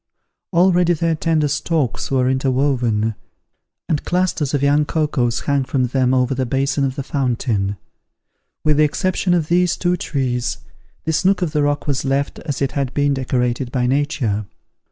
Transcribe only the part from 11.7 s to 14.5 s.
was left as it had been decorated by nature.